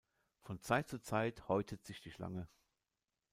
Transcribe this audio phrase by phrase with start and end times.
[0.39, 2.47] Von Zeit zu Zeit häutet sich die Schlange.